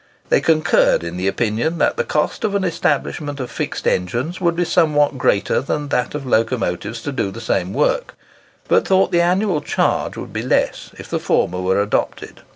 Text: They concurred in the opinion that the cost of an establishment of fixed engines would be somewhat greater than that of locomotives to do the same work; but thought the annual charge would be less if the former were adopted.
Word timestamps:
They 0.29 0.41
concurred 0.41 1.03
in 1.03 1.15
the 1.17 1.27
opinion 1.27 1.77
that 1.77 1.95
the 1.95 2.03
cost 2.03 2.43
of 2.43 2.55
an 2.55 2.63
establishment 2.63 3.39
of 3.39 3.51
fixed 3.51 3.85
engines 3.87 4.41
would 4.41 4.55
be 4.55 4.65
somewhat 4.65 5.19
greater 5.19 5.61
than 5.61 5.89
that 5.89 6.15
of 6.15 6.25
locomotives 6.25 7.03
to 7.03 7.11
do 7.11 7.29
the 7.29 7.39
same 7.39 7.71
work; 7.71 8.15
but 8.67 8.87
thought 8.87 9.11
the 9.11 9.21
annual 9.21 9.61
charge 9.61 10.17
would 10.17 10.33
be 10.33 10.41
less 10.41 10.89
if 10.97 11.07
the 11.07 11.19
former 11.19 11.61
were 11.61 11.79
adopted. 11.79 12.41